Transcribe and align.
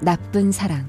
나쁜 0.00 0.52
사랑. 0.52 0.84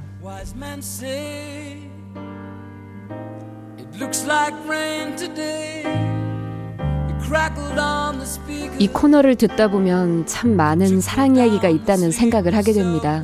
이 8.80 8.88
코너를 8.88 9.36
듣다 9.36 9.70
보면 9.70 10.26
참 10.26 10.56
많은 10.56 11.02
사랑 11.02 11.36
이야기가 11.36 11.70
있다는 11.70 12.12
생각을 12.12 12.56
하게 12.56 12.74
됩니다. 12.74 13.24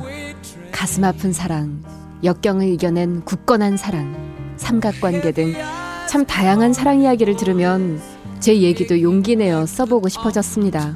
가슴 0.72 1.04
아픈 1.04 1.32
사랑, 1.32 1.82
역경을 2.22 2.68
이겨낸 2.68 3.22
굳건한 3.24 3.76
사랑, 3.76 4.14
삼각관계 4.56 5.32
등 5.32 5.54
참 6.14 6.24
다양한 6.24 6.72
사랑 6.72 7.00
이야기를 7.00 7.34
들으면 7.34 8.00
제 8.38 8.60
얘기도 8.60 9.02
용기 9.02 9.34
내어 9.34 9.66
써보고 9.66 10.08
싶어졌습니다. 10.08 10.94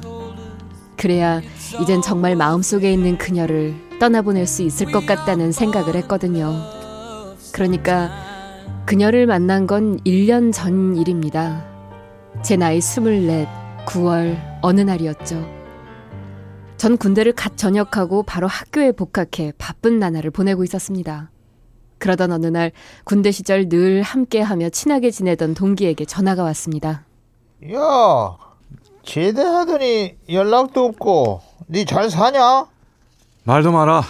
그래야 0.95 1.41
이젠 1.81 2.01
정말 2.01 2.37
마음속에 2.37 2.93
있는 2.93 3.17
그녀를 3.17 3.75
떠나보낼 3.99 4.47
수 4.47 4.63
있을 4.63 4.91
것 4.91 5.05
같다는 5.05 5.51
생각을 5.51 5.95
했거든요. 5.97 6.53
그러니까 7.53 8.09
그녀를 8.85 9.27
만난 9.27 9.67
건 9.67 9.99
1년 9.99 10.53
전 10.53 10.95
일입니다. 10.95 11.65
제 12.41 12.55
나이 12.55 12.77
24, 12.77 13.03
9월 13.85 14.37
어느 14.61 14.81
날이었죠. 14.81 15.45
전 16.77 16.97
군대를 16.97 17.33
갓 17.33 17.57
전역하고 17.57 18.23
바로 18.23 18.47
학교에 18.47 18.93
복학해 18.93 19.51
바쁜 19.57 19.99
나날을 19.99 20.31
보내고 20.31 20.63
있었습니다. 20.63 21.29
그러던 21.97 22.31
어느 22.31 22.47
날 22.47 22.71
군대 23.03 23.31
시절 23.31 23.67
늘 23.67 24.01
함께하며 24.01 24.69
친하게 24.69 25.11
지내던 25.11 25.53
동기에게 25.53 26.05
전화가 26.05 26.43
왔습니다. 26.43 27.05
야, 27.73 28.37
제대하더니 29.03 30.15
연락도 30.29 30.85
없고 30.85 31.41
니잘 31.69 32.09
사냐? 32.09 32.67
말도 33.49 33.71
마라. 33.71 34.03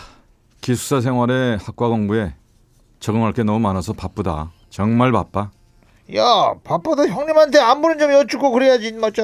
기숙사 0.60 1.00
생활에 1.00 1.58
학과 1.64 1.88
공부에 1.88 2.34
적응할 3.00 3.32
게 3.32 3.44
너무 3.44 3.60
많아서 3.60 3.94
바쁘다. 3.94 4.52
정말 4.70 5.14
바빠. 5.14 5.50
야, 6.14 6.56
바빠도 6.62 7.08
형님한테 7.08 7.58
안부는 7.58 8.00
좀 8.00 8.12
여쭙고 8.12 8.52
그래야지, 8.52 8.92
맞자. 8.96 9.24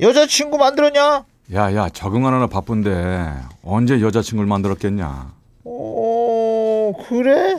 여자친구 0.00 0.56
만들었냐? 0.56 1.26
야야, 1.52 1.90
적응하느라 1.90 2.46
바쁜데 2.46 3.34
언제 3.62 4.00
여자친구를 4.00 4.48
만들었겠냐? 4.48 5.34
어, 5.64 6.92
그래? 7.06 7.58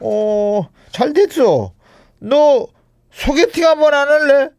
어, 0.00 0.68
잘 0.90 1.12
됐어. 1.12 1.70
너 2.18 2.66
소개팅 3.12 3.66
한번 3.66 3.94
안 3.94 4.08
할래? 4.08 4.50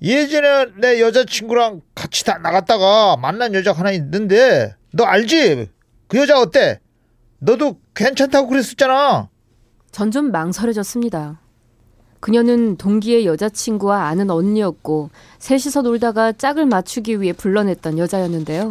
예전에 0.00 0.68
내 0.78 0.98
여자친구랑 1.02 1.82
같이 1.94 2.24
다 2.24 2.38
나갔다가 2.38 3.18
만난 3.18 3.52
여자 3.52 3.72
하나 3.72 3.90
있는데 3.90 4.74
너 4.96 5.04
알지? 5.04 5.68
그 6.08 6.18
여자 6.18 6.38
어때? 6.40 6.80
너도 7.38 7.78
괜찮다고 7.94 8.48
그랬었잖아. 8.48 9.28
전 9.92 10.10
좀 10.10 10.30
망설여졌습니다. 10.30 11.40
그녀는 12.20 12.76
동기의 12.76 13.26
여자친구와 13.26 14.04
아는 14.06 14.30
언니였고 14.30 15.10
셋이서 15.38 15.82
놀다가 15.82 16.32
짝을 16.32 16.66
맞추기 16.66 17.20
위해 17.20 17.32
불러냈던 17.32 17.98
여자였는데요. 17.98 18.70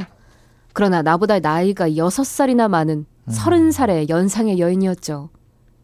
그러나 0.73 1.01
나보다 1.01 1.39
나이가 1.39 1.95
여섯 1.95 2.25
살이나 2.25 2.67
많은 2.67 3.05
서른 3.29 3.71
살의 3.71 4.09
연상의 4.09 4.59
여인이었죠. 4.59 5.29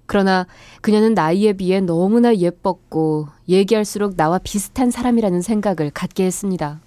그러나 0.05 0.45
그녀는 0.81 1.13
나이에 1.13 1.53
비해 1.53 1.79
너무나 1.79 2.35
예뻤고 2.35 3.27
얘기할수록 3.47 4.15
나와 4.17 4.37
비슷한 4.39 4.91
사람이라는 4.91 5.41
생각을 5.41 5.91
갖게 5.91 6.25
했습니다. 6.25 6.81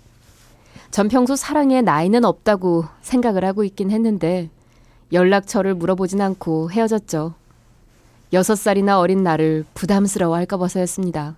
전 0.94 1.08
평소 1.08 1.34
사랑에 1.34 1.82
나이는 1.82 2.24
없다고 2.24 2.84
생각을 3.02 3.44
하고 3.44 3.64
있긴 3.64 3.90
했는데 3.90 4.48
연락처를 5.12 5.74
물어보진 5.74 6.20
않고 6.20 6.70
헤어졌죠. 6.70 7.34
여섯 8.32 8.54
살이나 8.54 9.00
어린 9.00 9.24
나를 9.24 9.64
부담스러워 9.74 10.36
할까 10.36 10.56
봐서였습니다. 10.56 11.34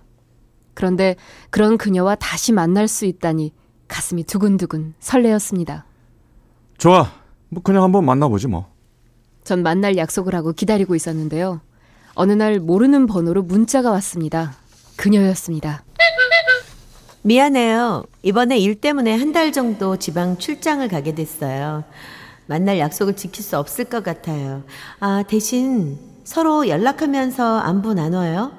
그런데 0.75 1.15
그런 1.49 1.79
그녀와 1.79 2.13
다시 2.17 2.51
만날 2.51 2.87
수 2.87 3.05
있다니 3.05 3.51
가슴이 3.87 4.25
두근두근 4.25 4.93
설레었습니다. 4.99 5.85
좋아. 6.77 7.09
뭐 7.49 7.63
그냥 7.63 7.81
한번 7.81 8.05
만나보지 8.05 8.45
뭐. 8.45 8.71
전 9.43 9.63
만날 9.63 9.97
약속을 9.97 10.35
하고 10.35 10.53
기다리고 10.53 10.93
있었는데요. 10.93 11.61
어느 12.13 12.31
날 12.31 12.59
모르는 12.59 13.07
번호로 13.07 13.41
문자가 13.41 13.89
왔습니다. 13.89 14.53
그녀였습니다. 14.97 15.83
미안해요. 17.27 18.05
이번에 18.23 18.57
일 18.57 18.75
때문에 18.75 19.15
한 19.17 19.33
달 19.33 19.51
정도 19.51 19.97
지방 19.97 20.37
출장을 20.37 20.87
가게 20.87 21.13
됐어요. 21.13 21.83
만날 22.45 22.79
약속을 22.79 23.17
지킬 23.17 23.43
수 23.43 23.57
없을 23.57 23.83
것 23.85 24.01
같아요. 24.01 24.63
아, 25.01 25.23
대신 25.27 25.97
서로 26.23 26.67
연락하면서 26.69 27.57
안부 27.59 27.93
나눠요. 27.93 28.51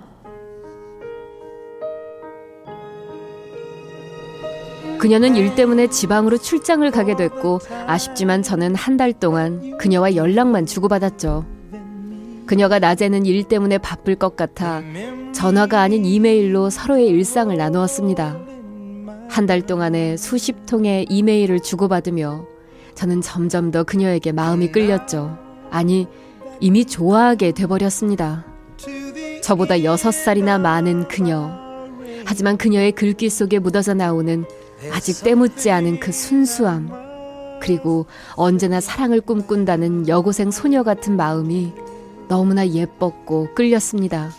그녀는 4.98 5.36
일 5.36 5.54
때문에 5.54 5.86
지방으로 5.88 6.36
출장을 6.38 6.88
가게 6.90 7.16
됐고 7.16 7.60
아쉽지만 7.86 8.42
저는 8.42 8.74
한 8.74 8.96
달 8.98 9.12
동안 9.12 9.78
그녀와 9.78 10.16
연락만 10.16 10.66
주고받았죠. 10.66 11.46
그녀가 12.46 12.78
낮에는 12.80 13.24
일 13.26 13.44
때문에 13.44 13.78
바쁠 13.78 14.16
것 14.16 14.34
같아 14.36 14.82
전화가 15.32 15.80
아닌 15.80 16.04
이메일로 16.04 16.68
서로의 16.70 17.06
일상을 17.08 17.56
나누었습니다. 17.56 18.47
한 19.28 19.46
달 19.46 19.62
동안에 19.62 20.16
수십 20.16 20.66
통의 20.66 21.06
이메일을 21.08 21.60
주고받으며 21.60 22.46
저는 22.94 23.20
점점 23.20 23.70
더 23.70 23.84
그녀에게 23.84 24.32
마음이 24.32 24.72
끌렸죠. 24.72 25.38
아니, 25.70 26.06
이미 26.60 26.84
좋아하게 26.84 27.52
돼버렸습니다. 27.52 28.44
저보다 29.42 29.84
여섯 29.84 30.10
살이나 30.10 30.58
많은 30.58 31.06
그녀. 31.08 31.50
하지만 32.24 32.56
그녀의 32.56 32.92
글귀 32.92 33.30
속에 33.30 33.58
묻어져 33.58 33.94
나오는 33.94 34.44
아직 34.92 35.22
때묻지 35.22 35.70
않은 35.70 36.00
그 36.00 36.10
순수함. 36.10 36.90
그리고 37.60 38.06
언제나 38.34 38.80
사랑을 38.80 39.20
꿈꾼다는 39.20 40.08
여고생 40.08 40.50
소녀 40.50 40.82
같은 40.82 41.16
마음이 41.16 41.72
너무나 42.28 42.66
예뻤고 42.66 43.54
끌렸습니다. 43.54 44.30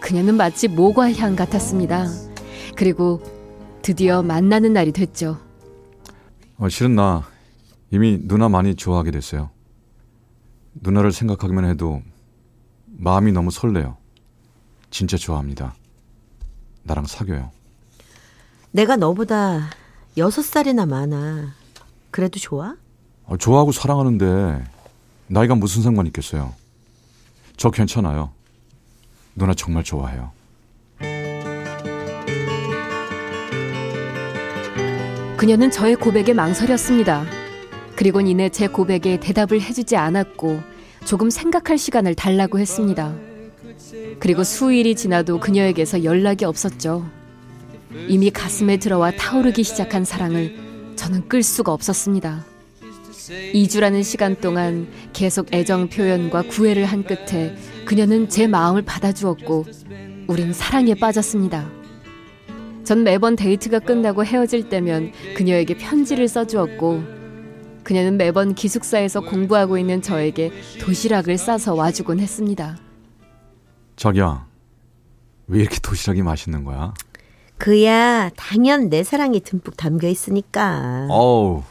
그녀는 0.00 0.36
마치 0.36 0.66
모과향 0.68 1.36
같았습니다. 1.36 2.08
그리고 2.76 3.20
드디어 3.82 4.22
만나는 4.22 4.72
날이 4.72 4.92
됐죠. 4.92 5.38
어, 6.56 6.68
실은 6.68 6.94
나 6.94 7.24
이미 7.90 8.18
누나 8.22 8.48
많이 8.48 8.74
좋아하게 8.74 9.10
됐어요. 9.10 9.50
누나를 10.74 11.12
생각하기만 11.12 11.64
해도 11.64 12.02
마음이 12.86 13.32
너무 13.32 13.50
설레요. 13.50 13.96
진짜 14.90 15.16
좋아합니다. 15.16 15.74
나랑 16.84 17.06
사귀어요. 17.06 17.50
내가 18.70 18.96
너보다 18.96 19.70
여섯 20.16 20.42
살이나 20.42 20.86
많아. 20.86 21.52
그래도 22.10 22.38
좋아? 22.38 22.76
어, 23.24 23.36
좋아하고 23.36 23.72
사랑하는데 23.72 24.64
나이가 25.26 25.54
무슨 25.54 25.82
상관 25.82 26.06
있겠어요. 26.06 26.54
저 27.56 27.70
괜찮아요. 27.70 28.32
누나 29.34 29.54
정말 29.54 29.82
좋아해요. 29.82 30.30
그녀는 35.42 35.72
저의 35.72 35.96
고백에 35.96 36.34
망설였습니다. 36.34 37.26
그리곤 37.96 38.28
이내 38.28 38.48
제 38.48 38.68
고백에 38.68 39.18
대답을 39.18 39.60
해주지 39.60 39.96
않았고 39.96 40.60
조금 41.04 41.30
생각할 41.30 41.78
시간을 41.78 42.14
달라고 42.14 42.60
했습니다. 42.60 43.12
그리고 44.20 44.44
수일이 44.44 44.94
지나도 44.94 45.40
그녀에게서 45.40 46.04
연락이 46.04 46.44
없었죠. 46.44 47.04
이미 48.06 48.30
가슴에 48.30 48.76
들어와 48.76 49.10
타오르기 49.10 49.64
시작한 49.64 50.04
사랑을 50.04 50.56
저는 50.94 51.26
끌 51.26 51.42
수가 51.42 51.72
없었습니다. 51.72 52.44
2주라는 53.52 54.04
시간 54.04 54.36
동안 54.36 54.86
계속 55.12 55.52
애정 55.52 55.88
표현과 55.88 56.42
구애를 56.42 56.84
한 56.84 57.02
끝에 57.02 57.56
그녀는 57.84 58.28
제 58.28 58.46
마음을 58.46 58.82
받아주었고 58.82 59.66
우린 60.28 60.52
사랑에 60.52 60.94
빠졌습니다. 60.94 61.81
전 62.84 63.04
매번 63.04 63.36
데이트가 63.36 63.78
끝나고 63.78 64.24
헤어질 64.24 64.68
때면 64.68 65.12
그녀에게 65.36 65.76
편지를 65.78 66.26
써주었고 66.26 67.02
그녀는 67.84 68.16
매번 68.16 68.54
기숙사에서 68.54 69.20
공부하고 69.20 69.78
있는 69.78 70.02
저에게 70.02 70.52
도시락을 70.80 71.38
싸서 71.38 71.74
와주곤 71.74 72.20
했습니다. 72.20 72.78
자기야, 73.96 74.46
왜 75.48 75.60
이렇게 75.60 75.78
도시락이 75.80 76.22
맛있는 76.22 76.64
거야? 76.64 76.94
그야 77.58 78.30
당연 78.36 78.88
내 78.88 79.04
사랑이 79.04 79.40
듬뿍 79.40 79.76
담겨 79.76 80.08
있으니까. 80.08 81.06
어우, 81.08 81.62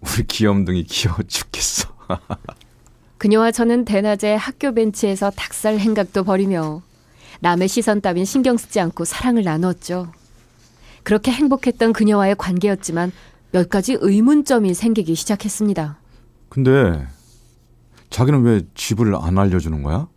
우리 0.00 0.24
귀염둥이 0.26 0.84
귀여워 0.84 1.18
죽겠어. 1.26 1.88
그녀와 3.18 3.50
저는 3.50 3.84
대낮에 3.84 4.34
학교 4.34 4.72
벤치에서 4.72 5.30
닭살 5.30 5.78
행각도 5.78 6.24
벌이며 6.24 6.82
남의 7.40 7.68
시선 7.68 8.00
따윈 8.00 8.24
신경 8.24 8.56
쓰지 8.56 8.78
않고 8.80 9.04
사랑을 9.04 9.42
나누었죠. 9.42 10.12
그렇게 11.04 11.30
행복했던 11.30 11.92
그녀와의 11.92 12.34
관계였지만 12.36 13.12
몇 13.52 13.68
가지 13.68 13.96
의문점이 14.00 14.74
생기기 14.74 15.14
시작했습니다. 15.14 15.98
근데 16.48 17.06
자기는 18.10 18.42
왜 18.42 18.62
집을 18.74 19.14
안 19.14 19.38
알려주는 19.38 19.82
거야? 19.82 20.08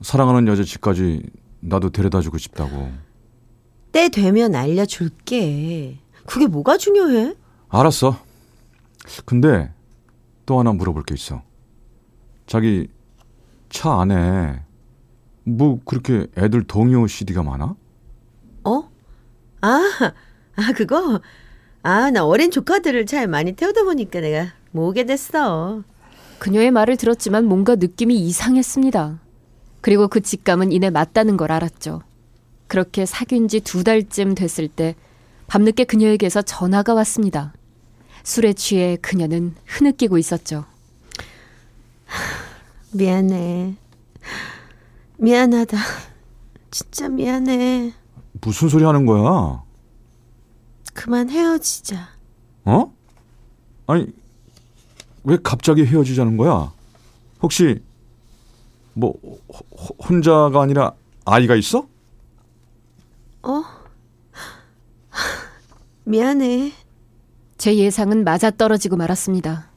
사랑하는 0.00 0.46
여자 0.46 0.62
집까지 0.62 1.22
나도 1.60 1.90
데려다 1.90 2.20
주고 2.20 2.38
싶다고. 2.38 2.90
때 3.92 4.08
되면 4.08 4.54
알려줄게. 4.54 5.98
그게 6.26 6.46
뭐가 6.46 6.76
중요해? 6.78 7.34
알았어. 7.68 8.16
근데 9.24 9.72
또 10.46 10.58
하나 10.60 10.72
물어볼 10.72 11.02
게 11.02 11.14
있어. 11.14 11.42
자기 12.46 12.88
차 13.68 14.00
안에 14.00 14.62
뭐 15.44 15.80
그렇게 15.84 16.26
애들 16.36 16.64
동요 16.64 17.06
CD가 17.06 17.42
많아? 17.42 17.74
어? 19.62 19.66
아, 19.66 20.12
아 20.56 20.72
그거 20.74 21.20
아, 21.82 22.10
나 22.10 22.24
어린 22.24 22.50
조카들을 22.50 23.06
잘 23.06 23.26
많이 23.28 23.52
태우다 23.52 23.84
보니까 23.84 24.20
내가 24.20 24.52
모으게 24.72 25.04
됐어. 25.04 25.82
그녀의 26.38 26.70
말을 26.70 26.96
들었지만 26.96 27.44
뭔가 27.46 27.74
느낌이 27.76 28.14
이상했습니다. 28.26 29.20
그리고 29.80 30.08
그 30.08 30.20
직감은 30.20 30.72
이내 30.72 30.90
맞다는 30.90 31.36
걸 31.36 31.52
알았죠. 31.52 32.02
그렇게 32.66 33.06
사귄 33.06 33.48
지 33.48 33.60
두 33.60 33.82
달쯤 33.84 34.34
됐을 34.34 34.68
때 34.68 34.94
밤늦게 35.46 35.84
그녀에게서 35.84 36.42
전화가 36.42 36.94
왔습니다. 36.94 37.54
술에 38.22 38.52
취해 38.52 38.96
그녀는 39.00 39.54
흐느끼고 39.64 40.18
있었죠. 40.18 40.66
미안해. 42.92 43.74
미안하다. 45.16 45.78
진짜 46.70 47.08
미안해. 47.08 47.92
무슨 48.40 48.68
소리 48.68 48.84
하는 48.84 49.06
거야? 49.06 49.62
그만 50.94 51.30
헤어지자. 51.30 52.08
어? 52.64 52.92
아니, 53.86 54.06
왜 55.24 55.38
갑자기 55.42 55.84
헤어지자는 55.84 56.36
거야? 56.36 56.72
혹시, 57.42 57.82
뭐, 58.94 59.14
호, 59.48 59.96
혼자가 60.08 60.60
아니라 60.62 60.92
아이가 61.24 61.54
있어? 61.56 61.86
어? 63.42 63.62
미안해. 66.04 66.72
제 67.58 67.76
예상은 67.76 68.24
맞아 68.24 68.50
떨어지고 68.50 68.96
말았습니다. 68.96 69.68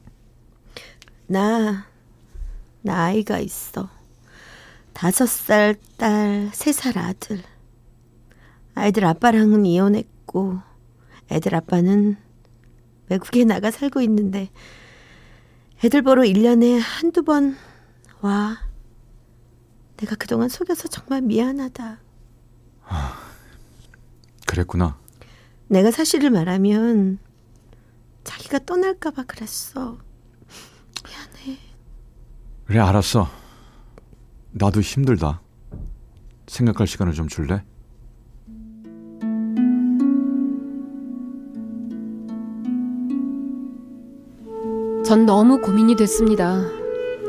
나, 1.27 1.85
나 2.81 3.03
아이가 3.05 3.39
있어. 3.39 3.89
다섯 4.93 5.27
살 5.27 5.75
딸, 5.97 6.49
세 6.53 6.71
살 6.73 6.97
아들. 6.97 7.41
아이들 8.73 9.05
아빠랑은 9.05 9.65
이혼했고, 9.65 10.59
애들 11.29 11.55
아빠는 11.55 12.17
외국에 13.09 13.43
나가 13.45 13.71
살고 13.71 14.01
있는데 14.01 14.49
애들 15.83 16.01
보러 16.01 16.23
1년에 16.23 16.79
한두 16.81 17.23
번 17.23 17.57
와. 18.21 18.57
내가 19.97 20.15
그동안 20.15 20.49
속여서 20.49 20.87
정말 20.87 21.21
미안하다. 21.21 21.99
아, 22.85 23.19
그랬구나. 24.47 24.99
내가 25.67 25.91
사실을 25.91 26.29
말하면 26.31 27.19
자기가 28.23 28.59
떠날까봐 28.65 29.23
그랬어. 29.23 29.97
미안해. 31.05 31.59
그래, 32.65 32.79
알았어. 32.79 33.29
나도 34.51 34.81
힘들다. 34.81 35.41
생각할 36.47 36.87
시간을 36.87 37.13
좀 37.13 37.27
줄래? 37.27 37.63
전 45.11 45.25
너무 45.25 45.59
고민이 45.59 45.97
됐습니다. 45.97 46.61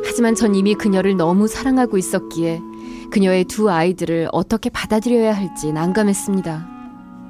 하지만 0.05 0.37
전 0.37 0.55
이미 0.55 0.76
그녀를 0.76 1.17
너무 1.17 1.49
사랑하고 1.49 1.99
있었기에 1.99 2.61
그녀의 3.11 3.46
두 3.46 3.73
아이들을 3.73 4.29
어떻게 4.31 4.70
받아들여야 4.70 5.34
할지 5.34 5.73
난감했습니다. 5.73 6.69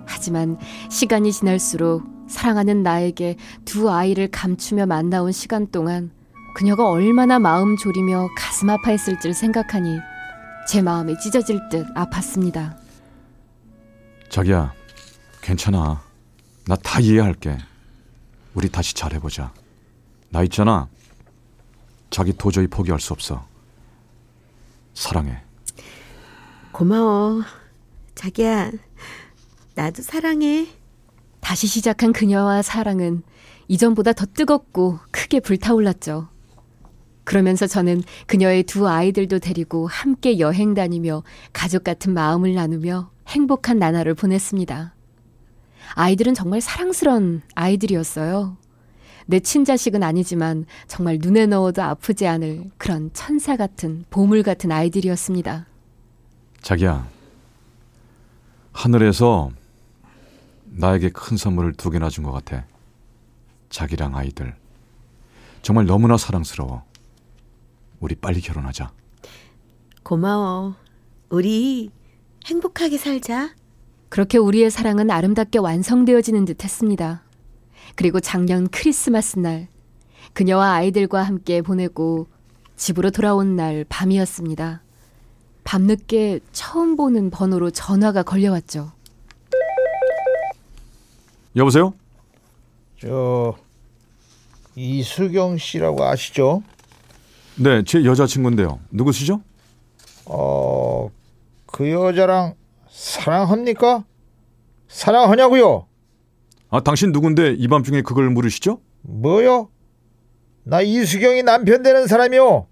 하지만 0.05 0.59
시간이 0.91 1.33
지날수록 1.33 2.03
사랑하는 2.29 2.83
나에게 2.83 3.37
두 3.65 3.91
아이를 3.91 4.29
감추며 4.31 4.85
만나온 4.85 5.33
시간 5.33 5.71
동안 5.71 6.11
그녀가 6.55 6.87
얼마나 6.87 7.39
마음 7.39 7.79
졸이며 7.79 8.29
가슴 8.37 8.69
아파했을지를 8.69 9.33
생각하니 9.33 10.01
제 10.69 10.83
마음이 10.83 11.19
찢어질 11.19 11.61
듯 11.71 11.87
아팠습니다. 11.95 12.77
자기야, 14.29 14.75
괜찮아. 15.41 16.03
나 16.67 16.77
다 16.77 17.01
이해할게. 17.01 17.57
우리 18.53 18.69
다시 18.69 18.95
잘해보자. 18.95 19.51
나 20.33 20.43
있잖아. 20.45 20.89
자기 22.11 22.33
도저히 22.33 22.67
포기할 22.67 22.99
수 22.99 23.13
없어. 23.13 23.47
사랑해. 24.95 25.43
고마워. 26.73 27.43
자기야, 28.15 28.73
나도 29.75 30.03
사랑해. 30.03 30.67
다시 31.41 31.67
시작한 31.67 32.13
그녀와 32.13 32.63
사랑은 32.63 33.23
이전보다 33.69 34.15
더 34.15 34.27
뜨겁고 34.27 34.99
크게 35.11 35.41
불타올랐죠. 35.41 36.29
그러면서 37.25 37.67
저는 37.67 38.03
그녀의 38.27 38.65
두 38.65 38.89
아이들도 38.89 39.39
데리고 39.39 39.87
함께 39.87 40.39
여행 40.39 40.75
다니며 40.75 41.23
가족 41.53 41.85
같은 41.85 42.15
마음을 42.15 42.55
나누며 42.55 43.11
행복한 43.29 43.79
나날을 43.79 44.15
보냈습니다. 44.15 44.95
아이들은 45.95 46.35
정말 46.35 46.61
사랑스런 46.61 47.43
아이들이었어요. 47.55 48.57
내 49.27 49.41
친자식은 49.41 50.03
아니지만 50.03 50.67
정말 50.87 51.19
눈에 51.21 51.47
넣어도 51.47 51.83
아프지 51.83 52.27
않을 52.27 52.71
그런 52.79 53.11
천사 53.13 53.57
같은 53.57 54.05
보물 54.11 54.43
같은 54.43 54.71
아이들이었습니다. 54.73 55.67
자기야, 56.63 57.07
하늘에서 58.73 59.51
나에게 60.71 61.11
큰 61.11 61.37
선물을 61.37 61.75
두 61.75 61.91
개나 61.91 62.09
준 62.09 62.25
것 62.25 62.33
같아. 62.33 62.65
자기랑 63.71 64.17
아이들. 64.17 64.55
정말 65.63 65.87
너무나 65.87 66.17
사랑스러워. 66.17 66.83
우리 68.01 68.15
빨리 68.15 68.41
결혼하자. 68.41 68.91
고마워. 70.03 70.75
우리 71.31 71.91
행복하게 72.47 72.99
살자. 72.99 73.55
그렇게 74.09 74.39
우리의 74.39 74.71
사랑은 74.71 75.11
아름답게 75.11 75.59
완성되어지는 75.59 76.45
듯 76.45 76.65
했습니다. 76.65 77.23
그리고 77.95 78.21
작년 78.21 78.69
크리스마스 78.69 79.39
날 79.39 79.69
그녀와 80.33 80.73
아이들과 80.73 81.23
함께 81.23 81.63
보내고 81.63 82.27
집으로 82.77 83.11
돌아온 83.11 83.57
날 83.57 83.85
밤이었습니다. 83.89 84.83
밤늦게 85.65 86.41
처음 86.53 86.97
보는 86.97 87.31
번호로 87.31 87.71
전화가 87.71 88.23
걸려왔죠. 88.23 88.93
여보세요? 91.55 91.95
저 93.01 93.55
이수경 94.75 95.59
씨라고 95.59 96.05
아시죠? 96.05 96.63
네, 97.57 97.83
제 97.85 98.05
여자친구인데요. 98.05 98.81
누구시죠? 98.91 99.43
어, 100.25 101.11
그 101.67 101.91
여자랑 101.91 102.55
사랑합니까? 102.91 104.05
사랑하냐고요? 104.89 105.87
아, 106.73 106.81
당신 106.81 107.13
누군데 107.13 107.57
이 107.59 107.69
밤중에 107.69 108.01
그걸 108.01 108.31
물으시죠? 108.31 108.81
뭐요? 109.03 109.69
나 110.65 110.81
이수경이 110.81 111.43
남편 111.43 111.83
되는 111.83 112.07
사람이요. 112.07 112.67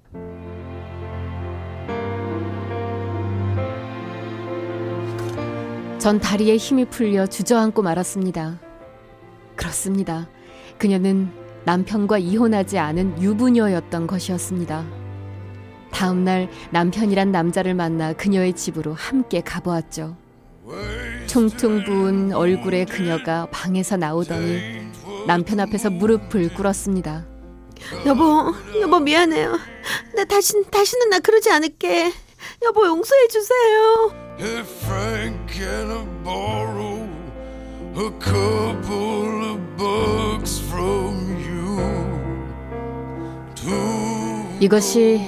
전 5.98 6.18
다리에 6.18 6.56
힘이 6.56 6.86
풀려 6.86 7.26
주저앉고 7.26 7.82
말았습니다. 7.82 8.58
그렇습니다. 9.54 10.30
그녀는 10.78 11.30
남편과 11.66 12.16
이혼하지 12.16 12.78
않은 12.78 13.20
유부녀였던 13.20 14.06
것이었습니다. 14.06 14.82
다음 15.92 16.24
날 16.24 16.48
남편이란 16.70 17.32
남자를 17.32 17.74
만나 17.74 18.14
그녀의 18.14 18.54
집으로 18.54 18.94
함께 18.94 19.42
가보았죠. 19.42 20.16
퉁퉁 21.26 21.84
부은 21.84 22.32
얼굴의 22.32 22.86
그녀가 22.86 23.46
방에서 23.50 23.96
나오더니 23.96 24.90
남편 25.26 25.60
앞에서 25.60 25.90
무릎을 25.90 26.54
꿇었습니다. 26.54 27.26
여보, 28.06 28.52
여보 28.80 29.00
미안해요. 29.00 29.58
나 30.14 30.24
다시 30.24 30.54
다시는 30.70 31.10
나 31.10 31.18
그러지 31.18 31.50
않을게. 31.50 32.12
여보 32.64 32.86
용서해 32.86 33.28
주세요. 33.28 34.12
이것이 44.60 45.20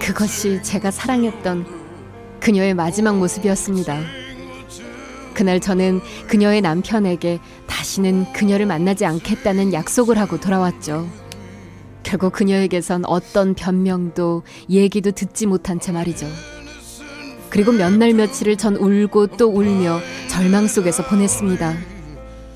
그것이 0.00 0.62
제가 0.62 0.90
사랑했던 0.90 1.81
그녀의 2.42 2.74
마지막 2.74 3.18
모습이었습니다. 3.18 4.00
그날 5.32 5.60
저는 5.60 6.00
그녀의 6.26 6.60
남편에게 6.60 7.38
다시는 7.68 8.32
그녀를 8.32 8.66
만나지 8.66 9.06
않겠다는 9.06 9.72
약속을 9.72 10.18
하고 10.18 10.40
돌아왔죠. 10.40 11.08
결국 12.02 12.32
그녀에게선 12.32 13.04
어떤 13.06 13.54
변명도 13.54 14.42
얘기도 14.68 15.12
듣지 15.12 15.46
못한 15.46 15.78
채 15.78 15.92
말이죠. 15.92 16.26
그리고 17.48 17.70
몇 17.70 17.92
날 17.92 18.12
며칠을 18.12 18.56
전 18.56 18.76
울고 18.76 19.28
또 19.36 19.48
울며 19.48 20.00
절망 20.28 20.66
속에서 20.66 21.06
보냈습니다. 21.06 21.76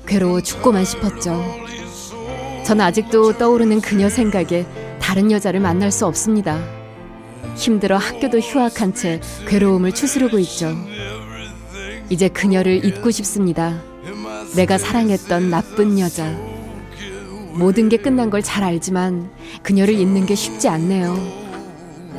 괴로워 0.05 0.41
죽고만 0.41 0.83
싶었죠. 0.83 1.41
전 2.65 2.81
아직도 2.81 3.37
떠오르는 3.37 3.79
그녀 3.79 4.09
생각에 4.09 4.65
다른 4.99 5.31
여자를 5.31 5.61
만날 5.61 5.91
수 5.91 6.05
없습니다. 6.05 6.76
힘들어 7.55 7.97
학교도 7.97 8.39
휴학한 8.39 8.93
채 8.93 9.19
괴로움을 9.47 9.91
추스르고 9.93 10.39
있죠. 10.39 10.75
이제 12.09 12.27
그녀를 12.29 12.85
잊고 12.85 13.11
싶습니다. 13.11 13.81
내가 14.55 14.77
사랑했던 14.77 15.49
나쁜 15.49 15.99
여자. 15.99 16.31
모든 17.53 17.89
게 17.89 17.97
끝난 17.97 18.29
걸 18.29 18.41
잘 18.41 18.63
알지만 18.63 19.29
그녀를 19.63 19.95
잊는 19.95 20.25
게 20.25 20.35
쉽지 20.35 20.67
않네요. 20.69 21.17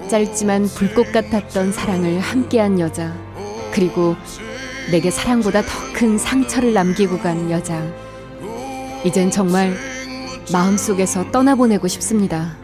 짧지만 0.09 0.67
불꽃 0.69 1.13
같았던 1.13 1.73
사랑을 1.73 2.19
함께한 2.21 2.81
여자. 2.81 3.15
그리고 3.73 4.17
내게 4.91 5.11
사랑보다 5.11 5.63
더 5.63 5.69
큰 5.99 6.17
상처를 6.17 6.73
남기고 6.75 7.19
간 7.19 7.51
여자. 7.51 7.85
이젠 9.05 9.31
정말 9.33 9.77
마음속에서 10.53 11.31
떠나보내고 11.33 11.89
싶습니다. 11.89 12.57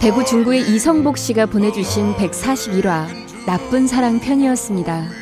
대구 0.00 0.24
중구의 0.24 0.62
이성복 0.62 1.16
씨가 1.16 1.46
보내주신 1.46 2.14
141화 2.14 3.06
나쁜 3.46 3.86
사랑 3.86 4.18
편이었습니다. 4.18 5.21